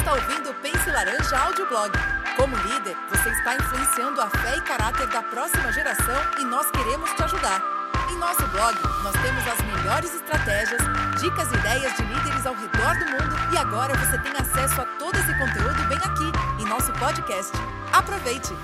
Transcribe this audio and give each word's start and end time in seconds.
está 0.00 0.14
ouvindo 0.14 0.50
o 0.50 0.54
Pense 0.54 0.90
Laranja 0.90 1.38
Audioblog. 1.38 1.90
Como 2.34 2.56
líder, 2.56 2.96
você 3.10 3.28
está 3.28 3.54
influenciando 3.54 4.20
a 4.22 4.30
fé 4.30 4.56
e 4.56 4.60
caráter 4.62 5.06
da 5.08 5.22
próxima 5.22 5.70
geração 5.72 6.16
e 6.38 6.44
nós 6.44 6.70
queremos 6.70 7.12
te 7.12 7.22
ajudar. 7.22 7.62
Em 8.10 8.16
nosso 8.16 8.46
blog, 8.48 8.74
nós 9.02 9.12
temos 9.20 9.46
as 9.46 9.60
melhores 9.60 10.14
estratégias, 10.14 10.80
dicas 11.20 11.52
e 11.52 11.54
ideias 11.54 11.94
de 11.96 12.02
líderes 12.02 12.46
ao 12.46 12.54
redor 12.54 12.98
do 12.98 13.04
mundo 13.10 13.36
e 13.52 13.58
agora 13.58 13.94
você 13.98 14.18
tem 14.18 14.32
acesso 14.32 14.80
a 14.80 14.86
todo 14.98 15.14
esse 15.16 15.38
conteúdo 15.38 15.84
bem 15.88 15.98
aqui, 15.98 16.62
em 16.62 16.66
nosso 16.66 16.90
podcast. 16.94 17.52
Aproveite! 17.92 18.54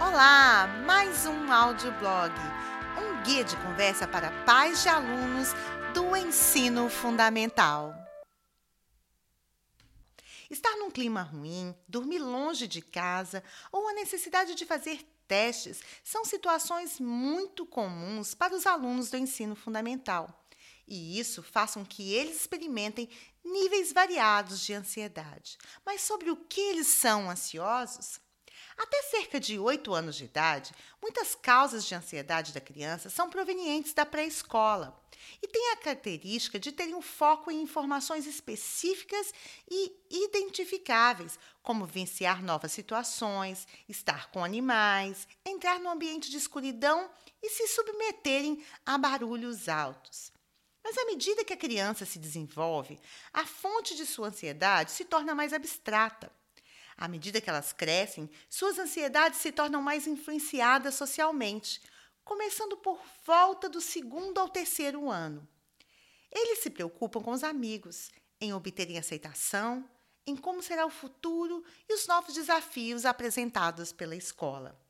Olá, 0.00 0.68
mais 0.84 1.26
um 1.26 1.52
audioblog, 1.52 2.32
um 2.98 3.22
guia 3.22 3.44
de 3.44 3.56
conversa 3.58 4.08
para 4.08 4.32
pais 4.44 4.82
de 4.82 4.88
alunos 4.88 5.54
do 5.94 6.16
ensino 6.16 6.88
fundamental. 6.88 8.01
Estar 10.52 10.76
num 10.76 10.90
clima 10.90 11.22
ruim, 11.22 11.74
dormir 11.88 12.18
longe 12.18 12.68
de 12.68 12.82
casa 12.82 13.42
ou 13.72 13.88
a 13.88 13.94
necessidade 13.94 14.54
de 14.54 14.66
fazer 14.66 15.02
testes 15.26 15.80
são 16.04 16.26
situações 16.26 17.00
muito 17.00 17.64
comuns 17.64 18.34
para 18.34 18.54
os 18.54 18.66
alunos 18.66 19.08
do 19.08 19.16
ensino 19.16 19.56
fundamental. 19.56 20.46
E 20.86 21.18
isso 21.18 21.42
faz 21.42 21.72
com 21.72 21.86
que 21.86 22.12
eles 22.12 22.36
experimentem 22.36 23.08
níveis 23.42 23.94
variados 23.94 24.60
de 24.60 24.74
ansiedade. 24.74 25.56
Mas 25.86 26.02
sobre 26.02 26.30
o 26.30 26.36
que 26.36 26.60
eles 26.60 26.86
são 26.86 27.30
ansiosos? 27.30 28.20
Até 28.76 29.02
cerca 29.02 29.38
de 29.38 29.58
8 29.58 29.92
anos 29.92 30.16
de 30.16 30.24
idade, 30.24 30.72
muitas 31.00 31.34
causas 31.34 31.84
de 31.84 31.94
ansiedade 31.94 32.52
da 32.52 32.60
criança 32.60 33.10
são 33.10 33.28
provenientes 33.28 33.92
da 33.92 34.06
pré-escola 34.06 34.98
e 35.40 35.46
têm 35.46 35.72
a 35.72 35.76
característica 35.76 36.58
de 36.58 36.72
terem 36.72 36.94
um 36.94 37.02
foco 37.02 37.50
em 37.50 37.62
informações 37.62 38.26
específicas 38.26 39.32
e 39.70 39.92
identificáveis, 40.10 41.38
como 41.62 41.86
vivenciar 41.86 42.42
novas 42.42 42.72
situações, 42.72 43.66
estar 43.88 44.30
com 44.30 44.44
animais, 44.44 45.28
entrar 45.44 45.78
no 45.78 45.90
ambiente 45.90 46.30
de 46.30 46.36
escuridão 46.36 47.10
e 47.42 47.50
se 47.50 47.68
submeterem 47.68 48.64
a 48.84 48.98
barulhos 48.98 49.68
altos. 49.68 50.32
Mas 50.82 50.98
à 50.98 51.04
medida 51.04 51.44
que 51.44 51.52
a 51.52 51.56
criança 51.56 52.04
se 52.04 52.18
desenvolve, 52.18 52.98
a 53.32 53.46
fonte 53.46 53.94
de 53.94 54.04
sua 54.04 54.28
ansiedade 54.28 54.90
se 54.90 55.04
torna 55.04 55.34
mais 55.34 55.52
abstrata. 55.52 56.32
À 56.96 57.08
medida 57.08 57.40
que 57.40 57.48
elas 57.48 57.72
crescem, 57.72 58.30
suas 58.48 58.78
ansiedades 58.78 59.40
se 59.40 59.52
tornam 59.52 59.82
mais 59.82 60.06
influenciadas 60.06 60.94
socialmente, 60.94 61.80
começando 62.24 62.76
por 62.76 63.00
volta 63.26 63.68
do 63.68 63.80
segundo 63.80 64.38
ao 64.38 64.48
terceiro 64.48 65.10
ano. 65.10 65.46
Eles 66.30 66.60
se 66.60 66.70
preocupam 66.70 67.22
com 67.22 67.32
os 67.32 67.44
amigos, 67.44 68.10
em 68.40 68.52
obterem 68.52 68.98
aceitação, 68.98 69.88
em 70.26 70.36
como 70.36 70.62
será 70.62 70.86
o 70.86 70.90
futuro 70.90 71.64
e 71.88 71.94
os 71.94 72.06
novos 72.06 72.34
desafios 72.34 73.04
apresentados 73.04 73.92
pela 73.92 74.16
escola. 74.16 74.80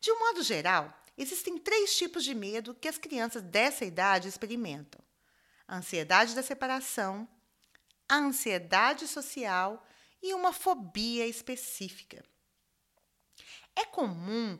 De 0.00 0.10
um 0.10 0.18
modo 0.18 0.42
geral, 0.42 0.92
existem 1.16 1.58
três 1.58 1.96
tipos 1.96 2.24
de 2.24 2.34
medo 2.34 2.74
que 2.74 2.88
as 2.88 2.98
crianças 2.98 3.42
dessa 3.42 3.84
idade 3.84 4.28
experimentam: 4.28 5.00
a 5.66 5.76
ansiedade 5.76 6.34
da 6.34 6.42
separação, 6.42 7.28
a 8.08 8.16
ansiedade 8.16 9.06
social 9.06 9.84
e 10.22 10.34
uma 10.34 10.52
fobia 10.52 11.26
específica. 11.26 12.24
É 13.74 13.84
comum 13.84 14.58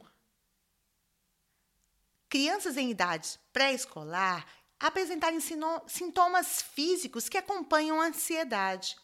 crianças 2.28 2.76
em 2.76 2.90
idade 2.90 3.38
pré-escolar 3.52 4.46
apresentarem 4.78 5.40
sintomas 5.86 6.62
físicos 6.62 7.28
que 7.28 7.36
acompanham 7.36 8.00
a 8.00 8.06
ansiedade. 8.06 8.96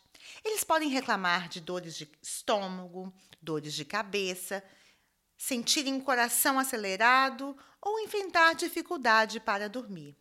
Eles 0.45 0.63
podem 0.63 0.89
reclamar 0.89 1.49
de 1.49 1.61
dores 1.61 1.97
de 1.97 2.11
estômago, 2.23 3.13
dores 3.43 3.75
de 3.75 3.85
cabeça, 3.85 4.63
sentirem 5.37 5.97
o 5.97 6.03
coração 6.03 6.59
acelerado 6.59 7.57
ou 7.81 8.01
enfrentar 8.01 8.55
dificuldade 8.55 9.41
para 9.41 9.69
dormir. 9.69 10.17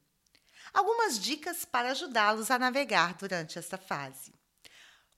Algumas 0.73 1.19
dicas 1.19 1.63
para 1.63 1.91
ajudá-los 1.91 2.49
a 2.49 2.57
navegar 2.57 3.13
durante 3.13 3.59
esta 3.59 3.77
fase. 3.77 4.33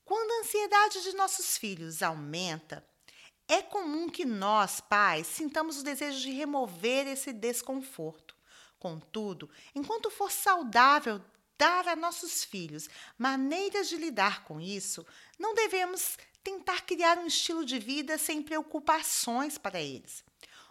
Quando 0.05 0.31
a 0.31 0.39
ansiedade 0.41 1.01
de 1.01 1.15
nossos 1.15 1.57
filhos 1.57 2.03
aumenta, 2.03 2.87
é 3.47 3.61
comum 3.61 4.07
que 4.07 4.23
nós, 4.23 4.79
pais, 4.79 5.25
sintamos 5.25 5.79
o 5.79 5.83
desejo 5.83 6.19
de 6.19 6.31
remover 6.31 7.07
esse 7.07 7.33
desconforto. 7.33 8.35
Contudo, 8.77 9.49
enquanto 9.73 10.11
for 10.11 10.31
saudável 10.31 11.19
dar 11.57 11.87
a 11.87 11.95
nossos 11.95 12.43
filhos 12.43 12.87
maneiras 13.17 13.89
de 13.89 13.97
lidar 13.97 14.43
com 14.43 14.61
isso, 14.61 15.05
não 15.39 15.55
devemos 15.55 16.17
tentar 16.43 16.81
criar 16.81 17.17
um 17.17 17.25
estilo 17.25 17.65
de 17.65 17.79
vida 17.79 18.17
sem 18.19 18.43
preocupações 18.43 19.57
para 19.57 19.81
eles. 19.81 20.23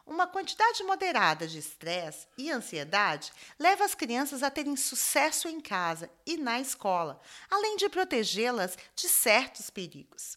Uma 0.07 0.27
quantidade 0.27 0.83
moderada 0.85 1.47
de 1.47 1.59
estresse 1.59 2.27
e 2.37 2.51
ansiedade 2.51 3.33
leva 3.59 3.85
as 3.85 3.95
crianças 3.95 4.43
a 4.43 4.51
terem 4.51 4.77
sucesso 4.77 5.49
em 5.49 5.61
casa 5.61 6.11
e 6.27 6.37
na 6.37 6.61
escola, 6.61 7.21
além 7.51 7.77
de 7.77 7.89
protegê-las 7.89 8.77
de 8.95 9.09
certos 9.09 9.71
perigos. 9.71 10.37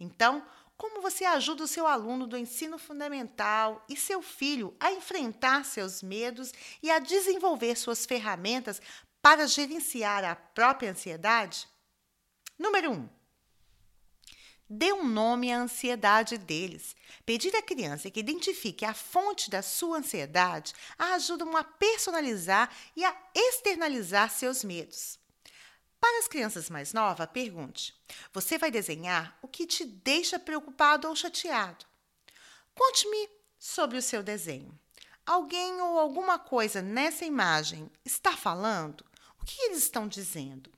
Então, 0.00 0.44
como 0.76 1.00
você 1.00 1.24
ajuda 1.24 1.62
o 1.62 1.68
seu 1.68 1.86
aluno 1.86 2.26
do 2.26 2.36
ensino 2.36 2.76
fundamental 2.76 3.84
e 3.88 3.96
seu 3.96 4.20
filho 4.20 4.76
a 4.80 4.90
enfrentar 4.90 5.64
seus 5.64 6.02
medos 6.02 6.52
e 6.82 6.90
a 6.90 6.98
desenvolver 6.98 7.76
suas 7.76 8.04
ferramentas 8.04 8.82
para 9.22 9.46
gerenciar 9.46 10.24
a 10.24 10.34
própria 10.34 10.90
ansiedade? 10.90 11.68
Número 12.58 12.90
1. 12.90 12.94
Um, 12.94 13.08
Dê 14.76 14.92
um 14.92 15.04
nome 15.04 15.52
à 15.52 15.58
ansiedade 15.60 16.36
deles. 16.36 16.96
Pedir 17.24 17.54
à 17.54 17.62
criança 17.62 18.10
que 18.10 18.18
identifique 18.18 18.84
a 18.84 18.92
fonte 18.92 19.48
da 19.48 19.62
sua 19.62 19.98
ansiedade 19.98 20.72
a 20.98 21.14
ajudam 21.14 21.56
a 21.56 21.62
personalizar 21.62 22.68
e 22.96 23.04
a 23.04 23.16
externalizar 23.32 24.28
seus 24.30 24.64
medos. 24.64 25.16
Para 26.00 26.18
as 26.18 26.26
crianças 26.26 26.68
mais 26.68 26.92
novas, 26.92 27.28
pergunte: 27.32 27.94
Você 28.32 28.58
vai 28.58 28.68
desenhar 28.68 29.38
o 29.40 29.46
que 29.46 29.64
te 29.64 29.84
deixa 29.84 30.40
preocupado 30.40 31.08
ou 31.08 31.14
chateado? 31.14 31.86
Conte-me 32.74 33.30
sobre 33.56 33.96
o 33.96 34.02
seu 34.02 34.24
desenho. 34.24 34.76
Alguém 35.24 35.80
ou 35.80 36.00
alguma 36.00 36.36
coisa 36.36 36.82
nessa 36.82 37.24
imagem 37.24 37.88
está 38.04 38.36
falando? 38.36 39.04
O 39.40 39.44
que 39.44 39.62
eles 39.66 39.78
estão 39.78 40.08
dizendo? 40.08 40.68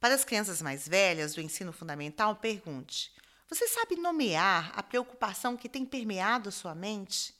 Para 0.00 0.14
as 0.14 0.24
crianças 0.24 0.62
mais 0.62 0.88
velhas 0.88 1.34
do 1.34 1.42
ensino 1.42 1.72
fundamental, 1.72 2.34
pergunte: 2.36 3.12
Você 3.50 3.68
sabe 3.68 3.96
nomear 3.96 4.72
a 4.74 4.82
preocupação 4.82 5.58
que 5.58 5.68
tem 5.68 5.84
permeado 5.84 6.50
sua 6.50 6.74
mente? 6.74 7.34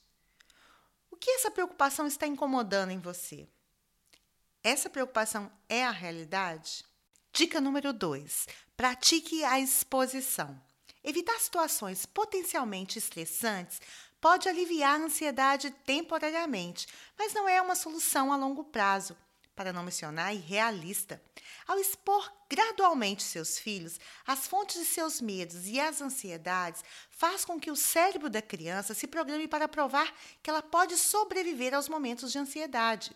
O 1.09 1.17
que 1.17 1.31
essa 1.31 1.49
preocupação 1.49 2.05
está 2.05 2.27
incomodando 2.27 2.91
em 2.91 2.99
você? 2.99 3.47
Essa 4.63 4.91
preocupação 4.91 5.51
é 5.67 5.83
a 5.83 5.89
realidade? 5.89 6.85
Dica 7.33 7.59
número 7.59 7.91
2: 7.91 8.47
pratique 8.77 9.43
a 9.43 9.59
exposição. 9.59 10.61
Evitar 11.03 11.39
situações 11.39 12.05
potencialmente 12.05 12.99
estressantes 12.99 13.81
pode 14.19 14.47
aliviar 14.47 15.01
a 15.01 15.03
ansiedade 15.03 15.71
temporariamente, 15.83 16.87
mas 17.17 17.33
não 17.33 17.49
é 17.49 17.59
uma 17.59 17.73
solução 17.73 18.31
a 18.31 18.35
longo 18.35 18.63
prazo 18.65 19.17
para 19.61 19.71
não 19.71 19.83
mencionar 19.83 20.33
irrealista. 20.33 21.21
Ao 21.67 21.77
expor 21.77 22.33
gradualmente 22.49 23.21
seus 23.21 23.59
filhos 23.59 23.99
às 24.25 24.47
fontes 24.47 24.79
de 24.79 24.85
seus 24.85 25.21
medos 25.21 25.67
e 25.67 25.79
às 25.79 26.01
ansiedades, 26.01 26.83
faz 27.11 27.45
com 27.45 27.59
que 27.59 27.69
o 27.69 27.75
cérebro 27.75 28.27
da 28.27 28.41
criança 28.41 28.95
se 28.95 29.05
programe 29.05 29.47
para 29.47 29.67
provar 29.67 30.11
que 30.41 30.49
ela 30.49 30.63
pode 30.63 30.97
sobreviver 30.97 31.75
aos 31.75 31.87
momentos 31.87 32.31
de 32.31 32.39
ansiedade. 32.39 33.15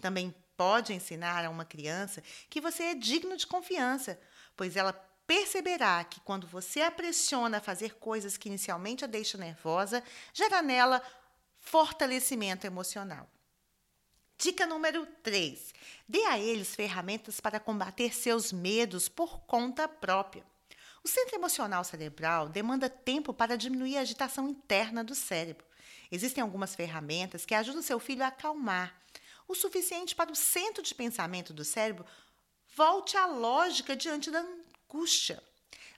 Também 0.00 0.32
pode 0.56 0.92
ensinar 0.92 1.44
a 1.44 1.50
uma 1.50 1.64
criança 1.64 2.22
que 2.48 2.60
você 2.60 2.84
é 2.84 2.94
digno 2.94 3.36
de 3.36 3.48
confiança, 3.48 4.16
pois 4.56 4.76
ela 4.76 4.92
perceberá 5.26 6.04
que 6.04 6.20
quando 6.20 6.46
você 6.46 6.82
a 6.82 6.90
pressiona 6.92 7.56
a 7.56 7.60
fazer 7.60 7.96
coisas 7.96 8.36
que 8.36 8.48
inicialmente 8.48 9.04
a 9.04 9.08
deixam 9.08 9.40
nervosa, 9.40 10.04
gera 10.32 10.62
nela 10.62 11.02
fortalecimento 11.58 12.64
emocional. 12.64 13.28
Dica 14.40 14.64
número 14.64 15.04
3. 15.22 15.74
Dê 16.08 16.24
a 16.24 16.38
eles 16.38 16.74
ferramentas 16.74 17.38
para 17.42 17.60
combater 17.60 18.14
seus 18.14 18.50
medos 18.50 19.06
por 19.06 19.40
conta 19.40 19.86
própria. 19.86 20.42
O 21.04 21.08
centro 21.08 21.36
emocional 21.36 21.84
cerebral 21.84 22.48
demanda 22.48 22.88
tempo 22.88 23.34
para 23.34 23.54
diminuir 23.54 23.98
a 23.98 24.00
agitação 24.00 24.48
interna 24.48 25.04
do 25.04 25.14
cérebro. 25.14 25.66
Existem 26.10 26.40
algumas 26.40 26.74
ferramentas 26.74 27.44
que 27.44 27.54
ajudam 27.54 27.82
seu 27.82 27.98
filho 27.98 28.24
a 28.24 28.28
acalmar, 28.28 28.98
o 29.46 29.54
suficiente 29.54 30.16
para 30.16 30.32
o 30.32 30.36
centro 30.36 30.82
de 30.82 30.94
pensamento 30.94 31.52
do 31.52 31.62
cérebro 31.62 32.06
volte 32.74 33.18
à 33.18 33.26
lógica 33.26 33.94
diante 33.94 34.30
da 34.30 34.42
angústia. 34.88 35.42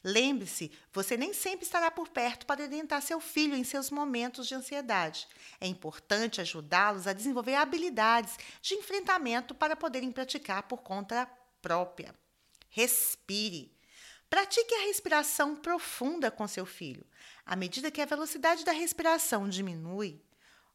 Lembre-se, 0.04 0.72
você 0.92 1.16
nem 1.16 1.32
sempre 1.32 1.64
estará 1.64 1.90
por 1.90 2.08
perto 2.08 2.44
para 2.44 2.64
orientar 2.64 3.00
seu 3.00 3.20
filho 3.20 3.54
em 3.54 3.62
seus 3.62 3.90
momentos 3.90 4.48
de 4.48 4.54
ansiedade. 4.54 5.28
É 5.60 5.66
importante 5.66 6.40
ajudá-los 6.40 7.06
a 7.06 7.12
desenvolver 7.12 7.54
habilidades 7.54 8.36
de 8.60 8.74
enfrentamento 8.74 9.54
para 9.54 9.76
poderem 9.76 10.10
praticar 10.10 10.64
por 10.64 10.82
conta 10.82 11.30
própria. 11.60 12.12
Respire. 12.68 13.70
Pratique 14.28 14.74
a 14.74 14.86
respiração 14.86 15.54
profunda 15.54 16.30
com 16.30 16.48
seu 16.48 16.66
filho. 16.66 17.06
À 17.46 17.54
medida 17.54 17.90
que 17.90 18.00
a 18.00 18.06
velocidade 18.06 18.64
da 18.64 18.72
respiração 18.72 19.48
diminui, 19.48 20.20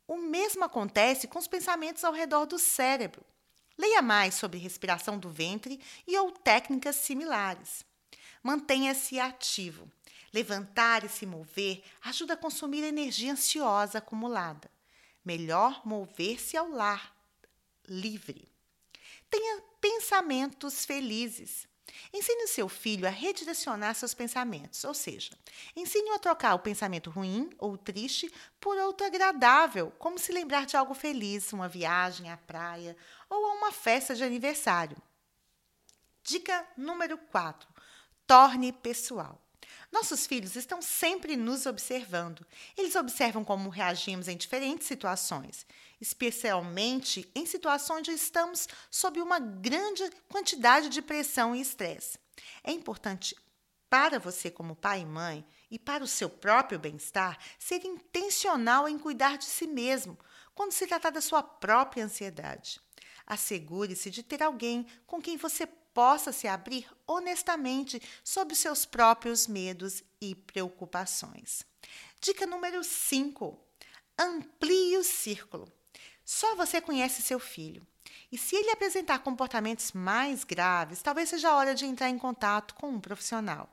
o 0.08 0.16
mesmo 0.16 0.64
acontece 0.64 1.28
com 1.28 1.38
os 1.38 1.48
pensamentos 1.48 2.04
ao 2.04 2.14
redor 2.14 2.46
do 2.46 2.58
cérebro. 2.58 3.26
Leia 3.78 4.02
mais 4.02 4.36
sobre 4.36 4.58
respiração 4.58 5.20
do 5.20 5.30
ventre 5.30 5.82
e 6.08 6.18
ou 6.18 6.32
técnicas 6.32 6.96
similares. 6.96 7.86
Mantenha-se 8.44 9.20
ativo. 9.20 9.92
Levantar 10.34 11.04
e 11.04 11.10
se 11.10 11.26
mover 11.26 11.84
ajuda 12.04 12.34
a 12.34 12.38
consumir 12.38 12.84
energia 12.84 13.32
ansiosa 13.32 13.98
acumulada. 14.00 14.70
Melhor 15.24 15.82
mover-se 15.86 16.56
ao 16.56 16.70
lar, 16.70 17.16
livre. 17.88 18.48
Tenha 19.30 19.62
pensamentos 19.82 20.86
felizes. 20.86 21.68
Ensine 22.14 22.44
o 22.44 22.48
seu 22.48 22.70
filho 22.70 23.08
a 23.08 23.10
redirecionar 23.10 23.96
seus 23.96 24.14
pensamentos, 24.14 24.84
ou 24.84 24.94
seja, 24.94 25.32
ensine-o 25.76 26.14
a 26.14 26.20
trocar 26.20 26.54
o 26.54 26.60
pensamento 26.60 27.10
ruim 27.10 27.50
ou 27.58 27.78
triste 27.78 28.32
por 28.60 28.78
outro 28.78 29.08
agradável, 29.08 29.92
como 29.98 30.20
se 30.20 30.32
lembrar 30.32 30.66
de 30.66 30.76
algo 30.76 30.94
feliz, 30.94 31.52
uma 31.54 31.68
viagem 31.68 32.30
à 32.30 32.38
praia 32.38 32.96
ou 33.30 33.46
a 33.46 33.54
uma 33.54 33.72
festa 33.72 34.14
de 34.14 34.24
aniversário. 34.24 34.98
Dica 36.24 36.68
número 36.76 37.18
4: 37.18 37.68
torne 38.28 38.72
pessoal. 38.74 39.42
Nossos 39.92 40.28
filhos 40.28 40.56
estão 40.58 40.82
sempre 40.82 41.38
nos 41.38 41.66
observando. 41.66 42.46
Eles 42.78 42.96
observam 42.96 43.44
como 43.44 43.70
reagimos 43.70 44.28
em 44.28 44.36
diferentes 44.36 44.86
situações, 44.86 45.66
especialmente 46.00 47.30
em 47.34 47.46
situações 47.46 48.00
onde 48.00 48.12
estamos 48.12 48.68
sob 48.92 49.22
uma 49.22 49.40
grande 49.40 50.04
quantidade 50.30 50.90
de 50.90 51.02
pressão 51.02 51.56
e 51.56 51.62
estresse. 51.62 52.20
É 52.64 52.72
importante 52.72 53.36
para 53.90 54.20
você, 54.20 54.52
como 54.52 54.76
pai 54.76 55.02
e 55.02 55.06
mãe, 55.06 55.46
e 55.72 55.80
para 55.80 56.04
o 56.04 56.08
seu 56.08 56.30
próprio 56.30 56.78
bem-estar, 56.78 57.38
ser 57.58 57.86
intencional 57.86 58.88
em 58.88 59.00
cuidar 59.00 59.38
de 59.38 59.46
si 59.46 59.66
mesmo 59.66 60.18
quando 60.54 60.74
se 60.74 60.86
tratar 60.86 61.12
da 61.12 61.22
sua 61.22 61.42
própria 61.42 62.04
ansiedade. 62.04 62.82
Assegure-se 63.28 64.10
de 64.10 64.24
ter 64.24 64.42
alguém 64.42 64.88
com 65.06 65.22
quem 65.22 65.36
você 65.36 65.68
possa 65.68 66.32
se 66.32 66.48
abrir 66.48 66.88
honestamente 67.06 68.02
sobre 68.24 68.56
seus 68.56 68.86
próprios 68.86 69.48
medos 69.48 70.02
e 70.22 70.34
preocupações. 70.34 71.66
Dica 72.22 72.48
número 72.48 72.84
5: 72.84 73.60
amplie 74.18 74.98
o 74.98 75.04
círculo. 75.04 75.72
Só 76.24 76.56
você 76.56 76.80
conhece 76.80 77.22
seu 77.22 77.40
filho. 77.40 77.86
E 78.32 78.38
se 78.38 78.56
ele 78.56 78.72
apresentar 78.72 79.20
comportamentos 79.20 79.92
mais 79.92 80.44
graves, 80.44 81.02
talvez 81.02 81.30
seja 81.30 81.50
a 81.50 81.56
hora 81.56 81.76
de 81.76 81.86
entrar 81.86 82.10
em 82.10 82.18
contato 82.18 82.76
com 82.76 82.90
um 82.90 83.00
profissional. 83.00 83.70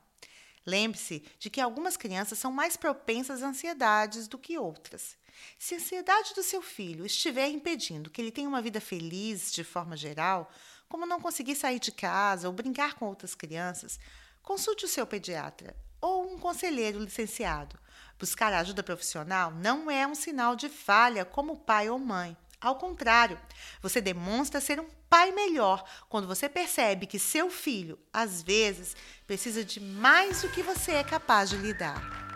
Lembre-se 0.66 1.24
de 1.38 1.50
que 1.50 1.60
algumas 1.60 1.96
crianças 1.96 2.38
são 2.38 2.50
mais 2.50 2.76
propensas 2.76 3.42
a 3.42 3.48
ansiedades 3.48 4.26
do 4.28 4.38
que 4.38 4.58
outras. 4.58 5.16
Se 5.58 5.74
a 5.74 5.78
ansiedade 5.78 6.34
do 6.34 6.42
seu 6.42 6.62
filho 6.62 7.06
estiver 7.06 7.48
impedindo 7.48 8.10
que 8.10 8.20
ele 8.20 8.30
tenha 8.30 8.48
uma 8.48 8.62
vida 8.62 8.80
feliz 8.80 9.52
de 9.52 9.64
forma 9.64 9.96
geral, 9.96 10.50
como 10.88 11.06
não 11.06 11.20
conseguir 11.20 11.56
sair 11.56 11.78
de 11.78 11.92
casa 11.92 12.48
ou 12.48 12.54
brincar 12.54 12.94
com 12.94 13.06
outras 13.06 13.34
crianças, 13.34 13.98
consulte 14.42 14.84
o 14.84 14.88
seu 14.88 15.06
pediatra 15.06 15.76
ou 16.00 16.32
um 16.32 16.38
conselheiro 16.38 16.98
licenciado. 16.98 17.78
Buscar 18.18 18.52
ajuda 18.52 18.82
profissional 18.82 19.50
não 19.50 19.90
é 19.90 20.06
um 20.06 20.14
sinal 20.14 20.54
de 20.54 20.68
falha 20.68 21.24
como 21.24 21.56
pai 21.56 21.88
ou 21.88 21.98
mãe. 21.98 22.36
Ao 22.60 22.76
contrário, 22.76 23.38
você 23.82 24.00
demonstra 24.00 24.60
ser 24.60 24.80
um 24.80 24.88
pai 25.08 25.32
melhor 25.32 25.84
quando 26.08 26.26
você 26.26 26.48
percebe 26.48 27.06
que 27.06 27.18
seu 27.18 27.50
filho, 27.50 27.98
às 28.12 28.42
vezes, 28.42 28.96
precisa 29.26 29.64
de 29.64 29.80
mais 29.80 30.42
do 30.42 30.48
que 30.48 30.62
você 30.62 30.92
é 30.92 31.04
capaz 31.04 31.50
de 31.50 31.56
lhe 31.56 31.74
dar. 31.74 32.33